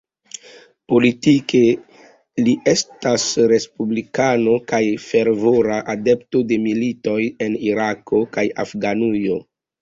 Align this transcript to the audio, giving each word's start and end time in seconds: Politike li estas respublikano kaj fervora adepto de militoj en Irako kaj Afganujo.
Politike 0.91 1.59
li 2.47 2.55
estas 2.71 3.25
respublikano 3.51 4.55
kaj 4.71 4.79
fervora 5.03 5.77
adepto 5.95 6.41
de 6.53 6.59
militoj 6.65 7.19
en 7.49 7.59
Irako 7.75 8.23
kaj 8.39 8.47
Afganujo. 8.67 9.39